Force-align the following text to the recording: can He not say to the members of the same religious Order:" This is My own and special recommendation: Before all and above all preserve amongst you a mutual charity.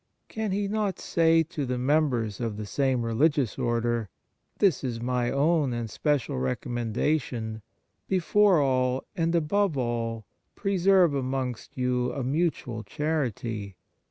can 0.29 0.51
He 0.51 0.67
not 0.67 0.97
say 0.97 1.43
to 1.43 1.63
the 1.63 1.77
members 1.77 2.39
of 2.41 2.57
the 2.57 2.65
same 2.65 3.03
religious 3.05 3.59
Order:" 3.59 4.09
This 4.57 4.83
is 4.83 4.99
My 4.99 5.29
own 5.29 5.73
and 5.73 5.87
special 5.91 6.39
recommendation: 6.39 7.61
Before 8.07 8.59
all 8.59 9.05
and 9.15 9.35
above 9.35 9.77
all 9.77 10.25
preserve 10.55 11.13
amongst 11.13 11.77
you 11.77 12.11
a 12.13 12.23
mutual 12.23 12.81
charity. 12.81 13.75